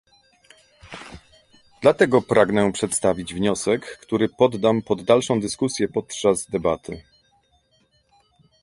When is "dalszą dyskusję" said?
5.03-5.87